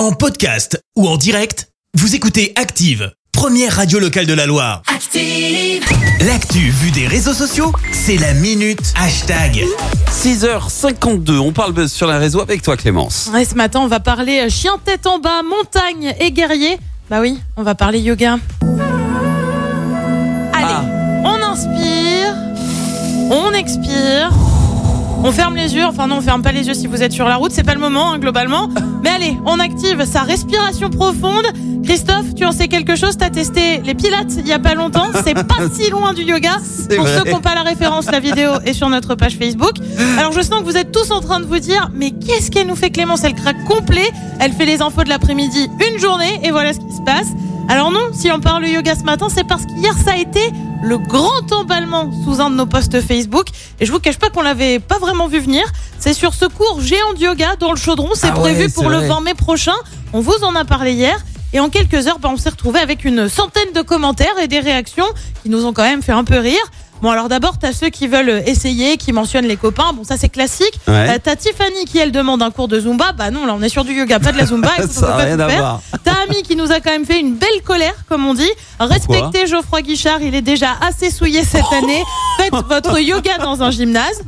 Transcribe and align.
En 0.00 0.12
podcast 0.12 0.82
ou 0.96 1.06
en 1.06 1.18
direct, 1.18 1.68
vous 1.92 2.14
écoutez 2.14 2.54
Active, 2.56 3.12
première 3.32 3.76
radio 3.76 3.98
locale 3.98 4.24
de 4.24 4.32
la 4.32 4.46
Loire. 4.46 4.80
Active. 4.86 5.84
L'actu 6.26 6.70
vue 6.70 6.90
des 6.90 7.06
réseaux 7.06 7.34
sociaux, 7.34 7.70
c'est 7.92 8.16
la 8.16 8.32
minute 8.32 8.80
hashtag. 8.96 9.62
6h52, 10.10 11.36
on 11.40 11.52
parle 11.52 11.72
buzz 11.74 11.92
sur 11.92 12.06
la 12.06 12.16
réseau 12.16 12.40
avec 12.40 12.62
toi 12.62 12.78
Clémence. 12.78 13.28
Ouais, 13.30 13.44
ce 13.44 13.54
matin, 13.56 13.80
on 13.80 13.88
va 13.88 14.00
parler 14.00 14.46
euh, 14.46 14.48
chien 14.48 14.78
tête 14.82 15.06
en 15.06 15.18
bas, 15.18 15.42
montagne 15.42 16.14
et 16.18 16.32
guerrier. 16.32 16.78
Bah 17.10 17.20
oui, 17.20 17.38
on 17.58 17.62
va 17.62 17.74
parler 17.74 17.98
yoga. 18.00 18.38
Allez, 20.54 20.76
Ah. 20.78 20.82
on 21.24 21.42
inspire, 21.42 22.34
on 23.30 23.52
expire, 23.52 24.30
on 25.22 25.32
ferme 25.32 25.56
les 25.56 25.74
yeux. 25.74 25.84
Enfin 25.84 26.06
non, 26.06 26.16
on 26.16 26.20
ferme 26.20 26.42
pas 26.42 26.52
les 26.52 26.66
yeux 26.66 26.74
si 26.74 26.86
vous 26.86 27.02
êtes 27.02 27.12
sur 27.12 27.28
la 27.28 27.36
route, 27.36 27.52
c'est 27.52 27.62
pas 27.62 27.74
le 27.74 27.80
moment 27.80 28.12
hein, 28.12 28.18
globalement. 28.18 28.68
Mais 29.02 29.10
allez, 29.10 29.36
on 29.46 29.58
active 29.58 30.04
sa 30.04 30.22
respiration 30.22 30.90
profonde. 30.90 31.46
Christophe, 31.84 32.34
tu 32.36 32.44
en 32.44 32.52
sais 32.52 32.68
quelque 32.68 32.94
chose? 32.94 33.16
T'as 33.16 33.30
testé 33.30 33.78
les 33.84 33.94
pilates 33.94 34.32
il 34.38 34.46
y 34.46 34.52
a 34.52 34.58
pas 34.58 34.74
longtemps? 34.74 35.08
C'est 35.24 35.34
pas 35.34 35.68
si 35.72 35.90
loin 35.90 36.12
du 36.12 36.22
yoga. 36.22 36.56
Pour 36.94 37.04
vrai. 37.04 37.18
ceux 37.18 37.24
qui 37.24 37.30
n'ont 37.32 37.40
pas 37.40 37.54
la 37.54 37.62
référence, 37.62 38.10
la 38.10 38.20
vidéo 38.20 38.52
est 38.64 38.74
sur 38.74 38.88
notre 38.88 39.14
page 39.14 39.36
Facebook. 39.36 39.76
Alors 40.18 40.32
je 40.32 40.40
sens 40.40 40.60
que 40.60 40.64
vous 40.64 40.76
êtes 40.76 40.92
tous 40.92 41.10
en 41.10 41.20
train 41.20 41.40
de 41.40 41.46
vous 41.46 41.58
dire, 41.58 41.90
mais 41.94 42.10
qu'est-ce 42.10 42.50
qu'elle 42.50 42.66
nous 42.66 42.76
fait 42.76 42.90
Clémence? 42.90 43.24
Elle 43.24 43.34
craque 43.34 43.64
complet. 43.64 44.10
Elle 44.40 44.52
fait 44.52 44.66
les 44.66 44.82
infos 44.82 45.04
de 45.04 45.08
l'après-midi 45.08 45.68
une 45.90 45.98
journée 45.98 46.40
et 46.44 46.50
voilà 46.50 46.72
ce 46.72 46.78
qui 46.78 46.92
se 46.94 47.02
passe. 47.02 47.28
Alors 47.68 47.90
non, 47.90 48.10
si 48.12 48.30
on 48.30 48.40
parle 48.40 48.66
yoga 48.66 48.94
ce 48.94 49.04
matin, 49.04 49.28
c'est 49.32 49.44
parce 49.44 49.64
qu'hier 49.64 49.94
ça 50.04 50.12
a 50.12 50.16
été 50.16 50.40
le 50.82 50.98
grand 50.98 51.52
emballement 51.52 52.10
sous 52.24 52.40
un 52.40 52.50
de 52.50 52.56
nos 52.56 52.66
posts 52.66 53.00
Facebook. 53.00 53.48
Et 53.80 53.86
je 53.86 53.92
vous 53.92 54.00
cache 54.00 54.18
pas 54.18 54.30
qu'on 54.30 54.42
l'avait 54.42 54.78
pas 54.78 54.98
vraiment 54.98 55.28
vu 55.28 55.40
venir. 55.40 55.64
C'est 55.98 56.14
sur 56.14 56.34
ce 56.34 56.46
cours 56.46 56.80
géant 56.80 57.12
de 57.14 57.20
yoga 57.20 57.56
dans 57.56 57.70
le 57.70 57.76
chaudron. 57.76 58.10
C'est 58.14 58.28
Ah 58.28 58.32
prévu 58.32 58.70
pour 58.70 58.88
le 58.88 58.98
vrai. 58.98 59.08
20 59.08 59.20
mai 59.20 59.34
prochain. 59.34 59.74
On 60.12 60.20
vous 60.20 60.42
en 60.42 60.54
a 60.54 60.64
parlé 60.64 60.92
hier. 60.92 61.18
Et 61.52 61.60
en 61.60 61.68
quelques 61.68 62.06
heures, 62.06 62.18
bah, 62.20 62.30
on 62.32 62.36
s'est 62.36 62.50
retrouvé 62.50 62.78
avec 62.78 63.04
une 63.04 63.28
centaine 63.28 63.72
de 63.74 63.82
commentaires 63.82 64.38
et 64.40 64.46
des 64.46 64.60
réactions 64.60 65.06
qui 65.42 65.50
nous 65.50 65.64
ont 65.66 65.72
quand 65.72 65.82
même 65.82 66.02
fait 66.02 66.12
un 66.12 66.24
peu 66.24 66.38
rire. 66.38 66.62
Bon, 67.02 67.10
alors 67.10 67.30
d'abord, 67.30 67.58
t'as 67.58 67.72
ceux 67.72 67.88
qui 67.88 68.08
veulent 68.08 68.42
essayer, 68.46 68.98
qui 68.98 69.12
mentionnent 69.12 69.46
les 69.46 69.56
copains. 69.56 69.92
Bon, 69.94 70.04
ça 70.04 70.16
c'est 70.18 70.28
classique. 70.28 70.78
Ouais. 70.86 71.08
Euh, 71.08 71.18
t'as 71.22 71.34
Tiffany 71.34 71.86
qui, 71.86 71.98
elle, 71.98 72.12
demande 72.12 72.42
un 72.42 72.50
cours 72.50 72.68
de 72.68 72.78
Zumba. 72.78 73.12
Bah 73.12 73.30
non, 73.30 73.46
là, 73.46 73.54
on 73.58 73.62
est 73.62 73.70
sur 73.70 73.84
du 73.84 73.94
yoga, 73.94 74.20
pas 74.20 74.32
de 74.32 74.36
la 74.36 74.44
Zumba. 74.44 74.70
Ça 74.90 75.08
n'a 75.08 75.16
rien 75.16 75.40
à 75.40 75.48
voir. 75.48 75.80
Ami 76.28 76.42
qui 76.42 76.56
nous 76.56 76.70
a 76.70 76.80
quand 76.80 76.90
même 76.90 77.06
fait 77.06 77.18
une 77.20 77.34
belle 77.34 77.62
colère, 77.64 77.94
comme 78.08 78.26
on 78.26 78.34
dit. 78.34 78.50
Respectez 78.78 79.46
Geoffroy 79.46 79.82
Guichard, 79.82 80.20
il 80.22 80.34
est 80.34 80.42
déjà 80.42 80.76
assez 80.80 81.10
souillé 81.10 81.42
cette 81.44 81.64
Oh. 81.70 81.74
année. 81.74 82.02
Faites 82.36 82.54
votre 82.68 82.98
yoga 83.00 83.38
dans 83.38 83.62
un 83.62 83.70
gymnase. 83.70 84.20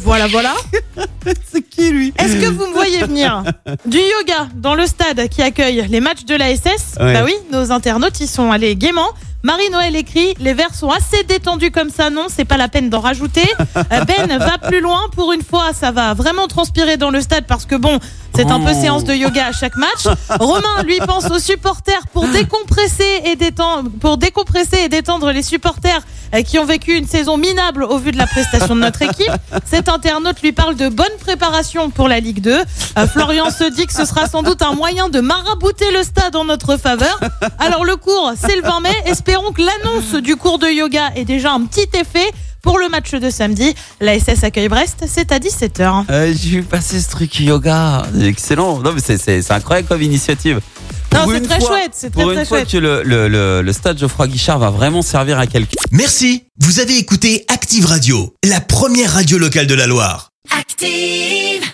Voilà, 0.00 0.26
voilà. 0.28 0.54
C'est 1.52 1.62
qui 1.62 1.90
lui 1.90 2.12
Est-ce 2.18 2.36
que 2.36 2.46
vous 2.50 2.66
me 2.66 2.72
voyez 2.72 2.98
venir 3.00 3.42
Du 3.86 3.98
yoga 3.98 4.48
dans 4.54 4.74
le 4.74 4.86
stade 4.86 5.28
qui 5.28 5.42
accueille 5.42 5.86
les 5.88 6.00
matchs 6.00 6.24
de 6.24 6.34
la 6.34 6.54
SS 6.54 6.96
Ouais. 7.00 7.12
Bah 7.14 7.22
oui, 7.24 7.34
nos 7.52 7.70
internautes 7.72 8.20
y 8.20 8.26
sont 8.26 8.50
allés 8.52 8.76
gaiement. 8.76 9.08
Marie-Noël 9.42 9.96
écrit 9.96 10.34
Les 10.38 10.52
verres 10.52 10.74
sont 10.74 10.90
assez 10.90 11.22
détendus 11.24 11.70
comme 11.70 11.90
ça, 11.90 12.10
non, 12.10 12.26
c'est 12.28 12.44
pas 12.44 12.56
la 12.58 12.68
peine 12.68 12.90
d'en 12.90 13.00
rajouter. 13.00 13.48
Euh, 13.76 14.04
Ben 14.04 14.26
va 14.38 14.58
plus 14.58 14.80
loin, 14.80 15.00
pour 15.16 15.32
une 15.32 15.42
fois, 15.42 15.70
ça 15.72 15.90
va 15.92 16.12
vraiment 16.14 16.46
transpirer 16.46 16.96
dans 16.96 17.10
le 17.10 17.20
stade 17.20 17.46
parce 17.46 17.64
que 17.64 17.74
bon, 17.76 17.98
c'est 18.34 18.50
un 18.50 18.60
peu 18.60 18.70
Oh. 18.70 18.80
séance 18.80 19.04
de 19.04 19.14
yoga 19.14 19.46
à 19.46 19.52
chaque 19.52 19.76
match. 19.76 20.04
Romain, 20.38 20.82
lui, 20.84 20.98
pense 21.06 21.28
aux 21.30 21.38
supporters 21.38 22.06
pour 22.12 22.26
décompresser 22.28 23.22
et 23.24 23.34
détendre, 23.36 23.90
pour 24.00 24.16
décompresser 24.18 24.78
et 24.84 24.88
détendre 24.88 25.30
les 25.32 25.42
supporters 25.42 26.02
euh, 26.34 26.42
qui 26.42 26.58
ont 26.58 26.64
vécu 26.64 26.96
une 26.96 27.06
saison 27.08 27.36
minable 27.36 27.82
au 27.82 27.98
vu 27.98 28.12
de 28.12 28.18
la 28.18 28.26
prestation 28.26 28.76
de 28.76 28.80
notre 28.80 29.02
équipe. 29.02 29.32
Cet 29.64 29.88
internaute 29.88 30.40
lui 30.42 30.52
parle 30.52 30.76
de 30.76 30.88
bonne 30.88 31.06
préparation 31.20 31.90
pour 31.90 32.08
la 32.08 32.20
Ligue 32.20 32.40
2. 32.40 32.52
Euh, 32.98 33.06
Florian 33.08 33.50
se 33.50 33.64
dit 33.64 33.86
que 33.86 33.92
ce 33.94 34.04
sera 34.04 34.28
sans 34.28 34.42
doute 34.42 34.62
un 34.62 34.74
moyen 34.74 35.08
de 35.08 35.20
marabouter 35.20 35.90
le 35.90 36.02
stade 36.04 36.36
en 36.36 36.44
notre 36.44 36.76
faveur. 36.76 37.18
Alors 37.58 37.84
le 37.84 37.96
cours, 37.96 38.32
c'est 38.40 38.54
le 38.56 38.62
20 38.62 38.80
mai. 38.80 38.94
Espérons 39.30 39.52
que 39.52 39.62
l'annonce 39.62 40.14
du 40.20 40.34
cours 40.34 40.58
de 40.58 40.66
yoga 40.66 41.12
ait 41.14 41.24
déjà 41.24 41.52
un 41.52 41.64
petit 41.64 41.86
effet. 41.96 42.28
Pour 42.62 42.80
le 42.80 42.88
match 42.88 43.12
de 43.12 43.30
samedi, 43.30 43.72
la 44.00 44.18
SS 44.18 44.42
accueille 44.42 44.68
Brest, 44.68 45.04
c'est 45.06 45.30
à 45.30 45.38
17h. 45.38 46.06
Euh, 46.10 46.34
J'ai 46.36 46.48
vu 46.56 46.62
passer 46.64 47.00
ce 47.00 47.08
truc 47.10 47.38
yoga, 47.38 48.02
excellent. 48.20 48.80
Non 48.80 48.92
mais 48.92 49.00
c'est- 49.00 49.50
incroyable 49.52 49.86
comme 49.86 50.02
initiative. 50.02 50.60
Non, 51.14 51.26
c'est 51.28 51.38
une 51.38 51.46
très 51.46 51.60
fois- 51.60 51.68
chouette, 51.68 51.92
c'est 51.94 52.10
très 52.10 52.22
Pour 52.24 52.32
très 52.32 52.40
une 52.40 52.46
fois 52.46 52.58
chouette. 52.58 52.72
que 52.72 52.76
le, 52.78 53.02
le, 53.04 53.28
le, 53.28 53.62
le 53.62 53.72
stade 53.72 53.98
Geoffroy 54.00 54.26
Guichard 54.26 54.58
va 54.58 54.70
vraiment 54.70 55.00
servir 55.00 55.38
à 55.38 55.46
quelqu'un. 55.46 55.80
Merci, 55.92 56.42
vous 56.58 56.80
avez 56.80 56.98
écouté 56.98 57.44
Active 57.46 57.86
Radio, 57.86 58.34
la 58.44 58.60
première 58.60 59.12
radio 59.12 59.38
locale 59.38 59.68
de 59.68 59.74
la 59.74 59.86
Loire. 59.86 60.32
Active. 60.58 61.70